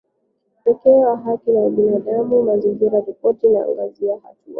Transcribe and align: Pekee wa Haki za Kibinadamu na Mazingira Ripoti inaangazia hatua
Pekee 0.63 0.89
wa 1.03 1.17
Haki 1.17 1.53
za 1.53 1.69
Kibinadamu 1.69 2.39
na 2.39 2.45
Mazingira 2.51 2.99
Ripoti 3.07 3.47
inaangazia 3.47 4.13
hatua 4.23 4.29